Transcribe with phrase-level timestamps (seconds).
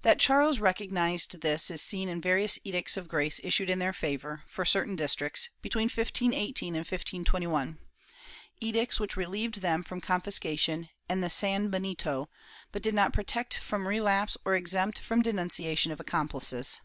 [0.00, 4.42] That Charles recognized this is seen in various Edicts of Grace issued in their favor,
[4.48, 7.76] for certain districts, between 1518 and 1521,
[8.62, 12.28] edicts which relieved them from confis cation and the sanbenito
[12.72, 16.80] but did not protect from relapse or exempt from denunciation of accomplices.